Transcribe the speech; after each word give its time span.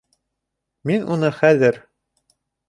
Мин 0.91 1.05
уны 1.17 1.31
хәҙер... 1.41 1.79